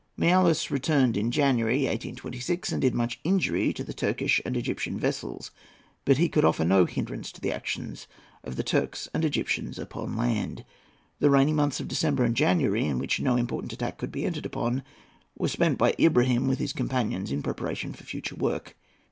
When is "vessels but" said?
4.97-6.17